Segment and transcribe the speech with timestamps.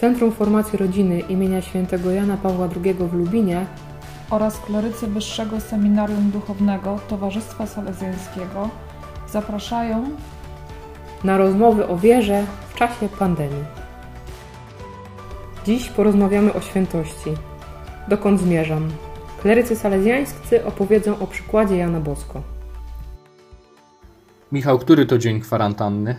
[0.00, 3.66] Centrum Formacji Rodziny imienia świętego Jana Pawła II w Lubinie
[4.30, 8.70] oraz klerycy Wyższego Seminarium Duchownego Towarzystwa Salezjańskiego
[9.30, 10.04] zapraszają
[11.24, 13.64] na rozmowy o wierze w czasie pandemii.
[15.66, 17.30] Dziś porozmawiamy o świętości.
[18.08, 18.88] Dokąd zmierzam?
[19.42, 22.42] Klerycy salezjańscy opowiedzą o przykładzie Jana Bosko.
[24.52, 26.16] Michał, który to dzień kwarantanny?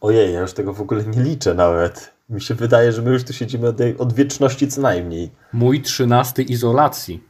[0.00, 2.19] Ojej, ja już tego w ogóle nie liczę nawet.
[2.30, 5.30] Mi się wydaje, że my już tu siedzimy od, od wieczności co najmniej.
[5.52, 7.24] Mój trzynasty izolacji.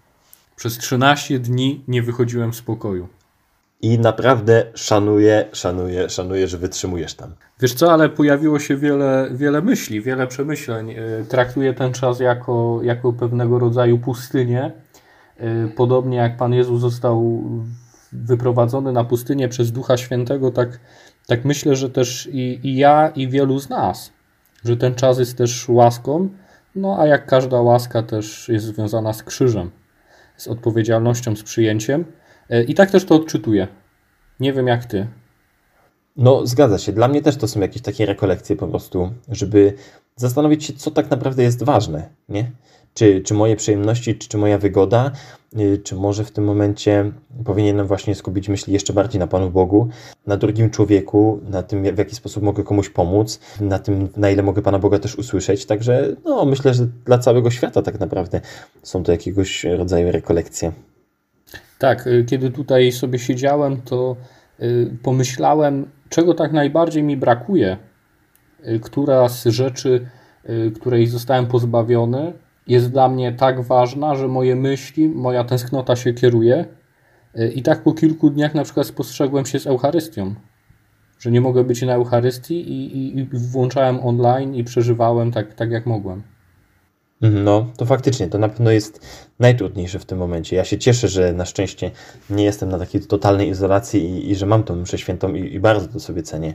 [0.57, 3.09] Przez 13 dni nie wychodziłem z pokoju.
[3.83, 7.35] I naprawdę szanuję, szanuję, szanuję, że wytrzymujesz tam.
[7.61, 10.95] Wiesz co, ale pojawiło się wiele, wiele myśli, wiele przemyśleń.
[11.29, 14.73] Traktuję ten czas jako, jako pewnego rodzaju pustynię.
[15.77, 17.43] Podobnie jak Pan Jezus został
[18.13, 20.81] wyprowadzony na pustynię przez Ducha Świętego, tak,
[21.27, 24.13] tak myślę, że też i, i ja, i wielu z nas,
[24.65, 26.29] że ten czas jest też łaską,
[26.75, 29.71] no a jak każda łaska też jest związana z krzyżem,
[30.37, 32.05] z odpowiedzialnością, z przyjęciem.
[32.69, 33.69] I tak też to odczytuję.
[34.41, 35.07] Nie wiem jak ty.
[36.17, 36.93] No, zgadza się.
[36.93, 39.75] Dla mnie też to są jakieś takie rekolekcje po prostu, żeby
[40.17, 42.51] zastanowić się, co tak naprawdę jest ważne, nie?
[42.95, 45.11] Czy, czy moje przyjemności, czy, czy moja wygoda,
[45.85, 47.13] czy może w tym momencie
[47.45, 49.89] powinienem właśnie skupić myśli jeszcze bardziej na Panu Bogu,
[50.27, 54.43] na drugim człowieku, na tym, w jaki sposób mogę komuś pomóc, na tym, na ile
[54.43, 55.67] mogę Pana Boga też usłyszeć.
[55.67, 58.41] Także no, myślę, że dla całego świata tak naprawdę
[58.83, 60.73] są to jakiegoś rodzaju rekolekcje.
[61.79, 64.17] Tak, kiedy tutaj sobie siedziałem, to
[65.03, 67.77] pomyślałem, czego tak najbardziej mi brakuje,
[68.83, 70.07] która z rzeczy,
[70.75, 72.33] której zostałem pozbawiony,
[72.67, 76.65] jest dla mnie tak ważna, że moje myśli, moja tęsknota się kieruje.
[77.55, 80.35] I tak po kilku dniach na przykład spostrzegłem się z Eucharystią,
[81.19, 85.71] że nie mogę być na Eucharystii i, i, i włączałem online i przeżywałem tak, tak
[85.71, 86.23] jak mogłem.
[87.21, 89.07] No, to faktycznie, to na pewno jest
[89.39, 90.57] najtrudniejsze w tym momencie.
[90.57, 91.91] Ja się cieszę, że na szczęście
[92.31, 95.61] nie jestem na takiej totalnej izolacji i, i że mam tą mszę świętą i, i,
[95.61, 96.55] bardzo to sobie cenię,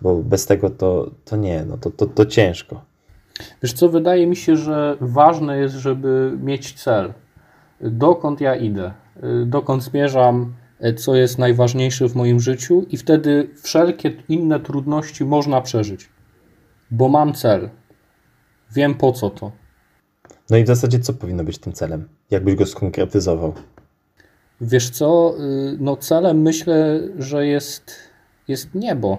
[0.00, 2.91] bo bez tego to, to nie, no to, to, to ciężko.
[3.62, 7.12] Wiesz co, wydaje mi się, że ważne jest, żeby mieć cel.
[7.80, 8.92] Dokąd ja idę,
[9.46, 10.54] dokąd zmierzam,
[10.96, 16.08] co jest najważniejsze w moim życiu i wtedy wszelkie inne trudności można przeżyć,
[16.90, 17.70] bo mam cel.
[18.74, 19.52] Wiem po co to.
[20.50, 22.08] No i w zasadzie co powinno być tym celem?
[22.30, 23.54] Jakbyś go skonkretyzował?
[24.60, 25.34] Wiesz co,
[25.78, 27.94] no celem myślę, że jest,
[28.48, 29.18] jest niebo.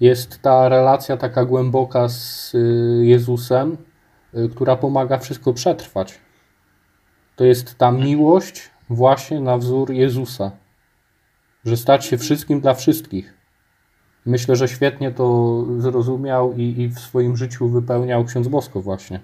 [0.00, 2.52] Jest ta relacja taka głęboka z
[3.02, 3.76] Jezusem,
[4.50, 6.20] która pomaga wszystko przetrwać.
[7.36, 10.50] To jest ta miłość właśnie na wzór Jezusa,
[11.64, 13.34] że stać się wszystkim dla wszystkich.
[14.26, 19.20] Myślę, że świetnie to zrozumiał i, i w swoim życiu wypełniał ksiądz Bosko właśnie.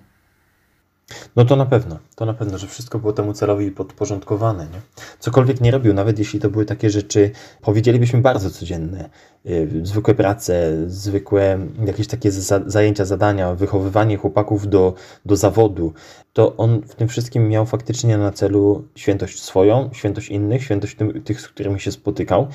[1.36, 4.64] No to na pewno, to na pewno, że wszystko było temu celowi podporządkowane.
[4.64, 4.80] Nie?
[5.18, 7.30] Cokolwiek nie robił, nawet jeśli to były takie rzeczy,
[7.60, 9.10] powiedzielibyśmy bardzo codzienne,
[9.44, 14.94] yy, zwykłe prace, zwykłe jakieś takie za, zajęcia, zadania, wychowywanie chłopaków do,
[15.26, 15.92] do zawodu,
[16.32, 21.22] to on w tym wszystkim miał faktycznie na celu świętość swoją, świętość innych, świętość tym,
[21.22, 22.46] tych, z którymi się spotykał.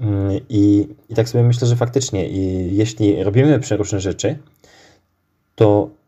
[0.00, 0.06] Yy,
[0.48, 2.28] I, I tak sobie myślę, że faktycznie,
[2.68, 4.38] jeśli robimy przeróżne rzeczy,
[5.54, 6.01] to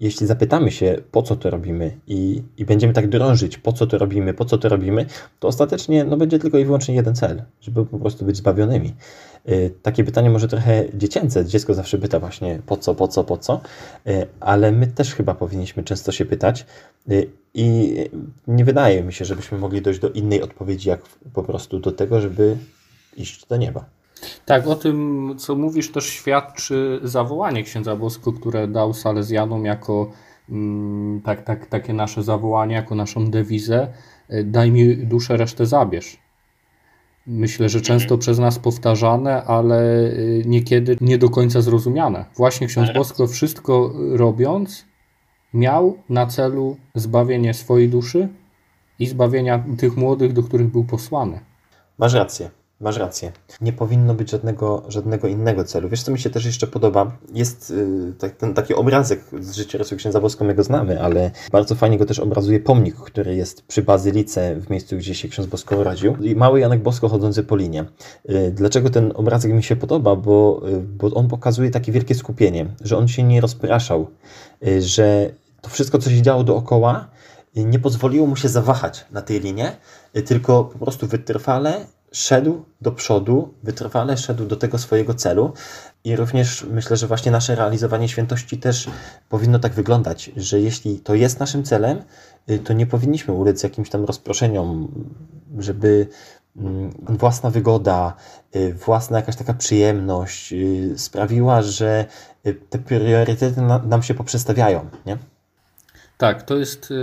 [0.00, 3.98] jeśli zapytamy się, po co to robimy i, i będziemy tak drążyć, po co to
[3.98, 5.06] robimy, po co to robimy,
[5.40, 8.94] to ostatecznie no, będzie tylko i wyłącznie jeden cel, żeby po prostu być zbawionymi.
[9.46, 13.38] Yy, takie pytanie może trochę dziecięce, dziecko zawsze pyta właśnie po co, po co, po
[13.38, 13.60] co,
[14.04, 16.66] yy, ale my też chyba powinniśmy często się pytać
[17.08, 17.96] yy, i
[18.48, 21.00] nie wydaje mi się, żebyśmy mogli dojść do innej odpowiedzi, jak
[21.32, 22.56] po prostu do tego, żeby
[23.16, 23.97] iść do nieba.
[24.46, 30.10] Tak, o tym, co mówisz, też świadczy zawołanie księdza Bosko, które dał Salezjanom jako
[30.50, 33.88] mm, tak, tak, takie nasze zawołanie, jako naszą dewizę.
[34.44, 36.18] Daj mi duszę, resztę zabierz.
[37.26, 40.10] Myślę, że często przez nas powtarzane, ale
[40.44, 42.24] niekiedy nie do końca zrozumiane.
[42.36, 44.84] Właśnie ksiądz Bosko wszystko robiąc
[45.54, 48.28] miał na celu zbawienie swojej duszy
[48.98, 51.40] i zbawienia tych młodych, do których był posłany.
[51.98, 52.50] Masz rację.
[52.80, 53.32] Masz rację.
[53.60, 55.88] Nie powinno być żadnego, żadnego innego celu.
[55.88, 57.16] Wiesz, co mi się też jeszcze podoba?
[57.34, 61.74] Jest yy, tak, ten taki obrazek z życiorysu księdza Bosko, my go znamy, ale bardzo
[61.74, 65.76] fajnie go też obrazuje pomnik, który jest przy bazylice w miejscu, gdzie się ksiądz Bosko
[65.76, 66.16] urodził.
[66.16, 67.84] I mały Janek Bosko chodzący po linie.
[68.24, 70.16] Yy, dlaczego ten obrazek mi się podoba?
[70.16, 74.06] Bo, yy, bo on pokazuje takie wielkie skupienie, że on się nie rozpraszał,
[74.60, 75.30] yy, że
[75.60, 77.08] to wszystko, co się działo dookoła,
[77.56, 79.76] nie pozwoliło mu się zawahać na tej linie,
[80.26, 85.52] tylko po prostu wytrwale szedł do przodu, wytrwale szedł do tego swojego celu
[86.04, 88.90] i również myślę, że właśnie nasze realizowanie świętości też
[89.28, 92.02] powinno tak wyglądać, że jeśli to jest naszym celem,
[92.50, 94.88] y, to nie powinniśmy ulec jakimś tam rozproszeniom,
[95.58, 96.08] żeby
[96.56, 98.14] mm, własna wygoda,
[98.56, 102.04] y, własna jakaś taka przyjemność y, sprawiła, że
[102.70, 105.18] te priorytety nam się poprzestawiają, nie?
[106.18, 106.94] Tak, to jest,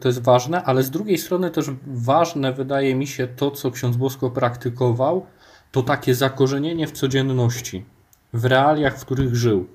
[0.00, 3.96] to jest ważne, ale z drugiej strony też ważne wydaje mi się to, co ksiądz
[3.96, 5.26] Bosko praktykował,
[5.72, 7.84] to takie zakorzenienie w codzienności
[8.32, 9.66] w realiach, w których żył.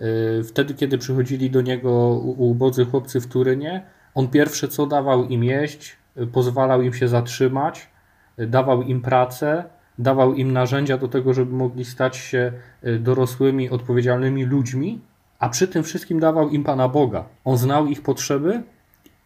[0.00, 3.84] Y, wtedy, kiedy przychodzili do niego ubodzy chłopcy w Turynie,
[4.14, 7.90] on pierwsze co dawał im jeść, y, pozwalał im się zatrzymać,
[8.38, 9.64] y, dawał im pracę,
[9.98, 12.52] dawał im narzędzia do tego, żeby mogli stać się
[12.98, 15.00] dorosłymi, odpowiedzialnymi ludźmi,
[15.38, 17.24] a przy tym wszystkim dawał im Pana Boga.
[17.44, 18.62] On znał ich potrzeby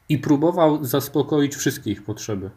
[0.08, 2.50] i próbował zaspokoić wszystkie ich potrzeby.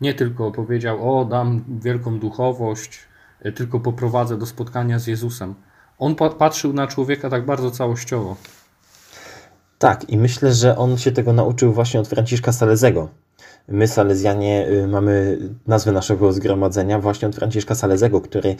[0.00, 3.08] Nie tylko powiedział: O, dam wielką duchowość,
[3.44, 5.54] E, tylko poprowadzę do spotkania z Jezusem.
[5.98, 8.36] On patrzył na człowieka tak bardzo całościowo.
[9.78, 13.08] Tak, i myślę, że on się tego nauczył właśnie od Franciszka Salezego.
[13.68, 18.56] My, Salezjanie, y, mamy nazwę naszego zgromadzenia właśnie od Franciszka Salezego, który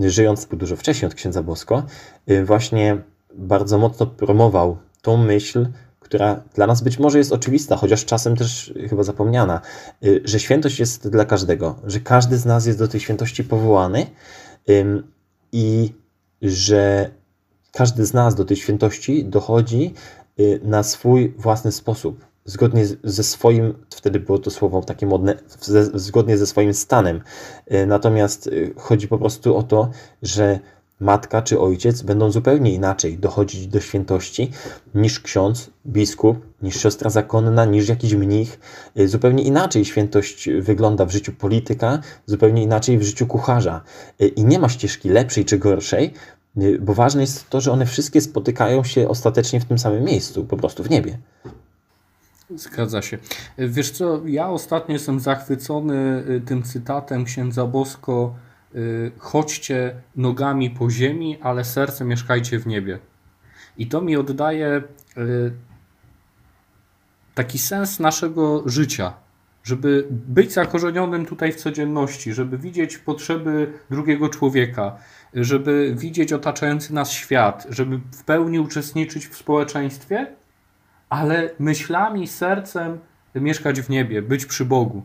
[0.00, 1.82] żyjąc dużo wcześniej od księdza Bosko,
[2.30, 3.02] y, właśnie
[3.38, 5.66] bardzo mocno promował tą myśl,
[6.00, 9.60] która dla nas być może jest oczywista, chociaż czasem też chyba zapomniana,
[10.04, 14.06] y, że świętość jest dla każdego, że każdy z nas jest do tej świętości powołany
[15.52, 15.92] i
[16.42, 17.10] że
[17.72, 19.94] każdy z nas do tej świętości dochodzi
[20.40, 25.34] y, na swój własny sposób, zgodnie ze swoim, wtedy było to słowo takie modne,
[25.94, 27.20] zgodnie ze swoim stanem.
[27.72, 29.90] Y, natomiast chodzi po prostu o to,
[30.22, 30.60] że
[31.00, 34.50] matka czy ojciec będą zupełnie inaczej dochodzić do świętości
[34.94, 38.60] niż ksiądz, biskup, niż siostra zakonna, niż jakiś mnich.
[38.98, 43.80] Y, zupełnie inaczej świętość wygląda w życiu polityka, zupełnie inaczej w życiu kucharza.
[44.20, 46.14] Y, I nie ma ścieżki lepszej czy gorszej,
[46.62, 50.44] y, bo ważne jest to, że one wszystkie spotykają się ostatecznie w tym samym miejscu,
[50.44, 51.18] po prostu w niebie.
[52.56, 53.18] Zgadza się.
[53.58, 58.34] Wiesz co, ja ostatnio jestem zachwycony tym cytatem księdza Bosko
[59.18, 62.98] chodźcie nogami po ziemi, ale sercem mieszkajcie w niebie.
[63.78, 64.82] I to mi oddaje
[65.16, 65.52] y,
[67.34, 69.12] taki sens naszego życia,
[69.62, 74.96] żeby być zakorzenionym tutaj w codzienności, żeby widzieć potrzeby drugiego człowieka,
[75.34, 80.26] żeby widzieć otaczający nas świat, żeby w pełni uczestniczyć w społeczeństwie,
[81.08, 82.98] ale myślami, sercem
[83.34, 85.02] mieszkać w niebie, być przy Bogu,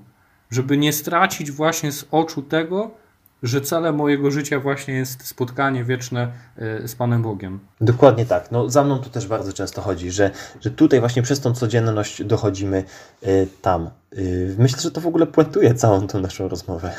[0.51, 3.02] żeby nie stracić właśnie z oczu tego,
[3.43, 7.59] że celem mojego życia właśnie jest spotkanie wieczne e, z Panem Bogiem.
[7.81, 8.51] Dokładnie tak.
[8.51, 10.31] No, za mną to też bardzo często chodzi, że,
[10.61, 12.83] że tutaj właśnie przez tą codzienność dochodzimy
[13.23, 13.89] y, tam.
[14.17, 16.93] Y, myślę, że to w ogóle puentuje całą tą naszą rozmowę.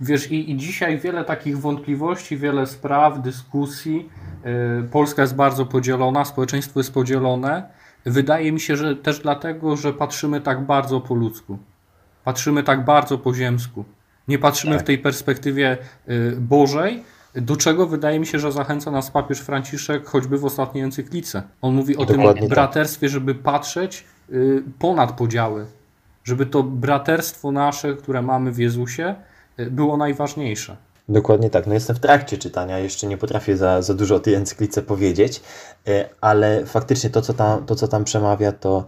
[0.00, 4.08] Wiesz, i, i dzisiaj wiele takich wątpliwości, wiele spraw, dyskusji.
[4.90, 7.68] Polska jest bardzo podzielona, społeczeństwo jest podzielone.
[8.06, 11.58] Wydaje mi się, że też dlatego, że patrzymy tak bardzo po ludzku.
[12.24, 13.84] Patrzymy tak bardzo po ziemsku.
[14.28, 14.82] Nie patrzymy tak.
[14.82, 15.78] w tej perspektywie
[16.08, 17.04] y, Bożej,
[17.34, 21.42] do czego wydaje mi się, że zachęca nas papież Franciszek choćby w ostatniej encyklice.
[21.62, 22.48] On mówi o Dokładnie tym tak.
[22.48, 25.66] braterstwie, żeby patrzeć y, ponad podziały,
[26.24, 29.14] żeby to braterstwo nasze, które mamy w Jezusie,
[29.60, 30.76] y, było najważniejsze.
[31.08, 31.66] Dokładnie tak.
[31.66, 35.40] No jestem w trakcie czytania, jeszcze nie potrafię za, za dużo o tej encyklice powiedzieć,
[36.20, 38.84] ale faktycznie to, co tam, to, co tam przemawia, to,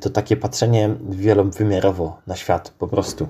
[0.00, 3.28] to takie patrzenie wielowymiarowo na świat po prostu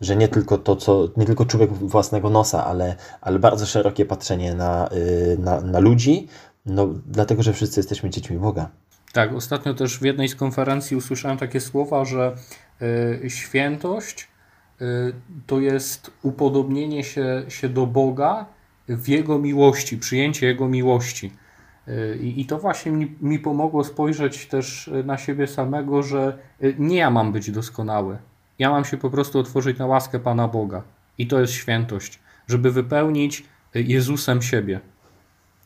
[0.00, 4.54] że nie tylko to, co, nie tylko człowiek własnego nosa, ale, ale bardzo szerokie patrzenie
[4.54, 6.28] na, y, na, na ludzi,
[6.66, 8.70] no, dlatego, że wszyscy jesteśmy dziećmi Boga.
[9.12, 12.36] Tak, ostatnio też w jednej z konferencji usłyszałem takie słowa, że
[13.24, 14.28] y, świętość
[14.80, 14.84] y,
[15.46, 18.46] to jest upodobnienie się, się do Boga
[18.88, 21.32] w Jego miłości, przyjęcie Jego miłości.
[22.20, 26.38] I, to właśnie mi, mi pomogło spojrzeć też na siebie samego, że
[26.78, 28.18] nie ja mam być doskonały,
[28.60, 30.82] ja mam się po prostu otworzyć na łaskę Pana Boga.
[31.18, 34.80] I to jest świętość, żeby wypełnić Jezusem siebie.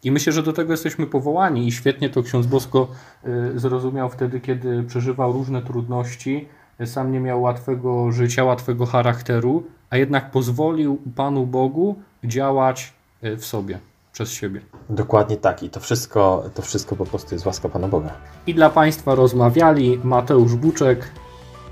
[0.05, 2.89] I myślę, że do tego jesteśmy powołani i świetnie to ksiądz Bosko
[3.27, 6.49] y, zrozumiał wtedy, kiedy przeżywał różne trudności,
[6.85, 12.93] sam nie miał łatwego życia, łatwego charakteru, a jednak pozwolił Panu Bogu działać
[13.25, 13.79] y, w sobie,
[14.13, 14.61] przez siebie.
[14.91, 18.11] Dokładnie tak i to wszystko, to wszystko po prostu jest łaska Pana Boga.
[18.47, 21.11] I dla Państwa rozmawiali Mateusz Buczek,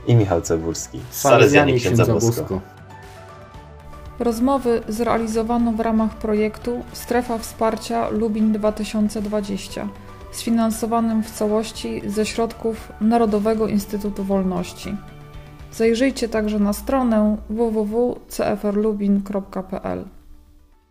[0.06, 1.00] i Michał Cebulski.
[1.11, 2.61] Salezjanie Księdza Bosko.
[4.18, 9.88] Rozmowy zrealizowano w ramach projektu Strefa Wsparcia Lubin 2020,
[10.32, 14.97] sfinansowanym w całości ze środków Narodowego Instytutu Wolności.
[15.73, 20.04] Zajrzyjcie także na stronę www.cfrlubin.pl.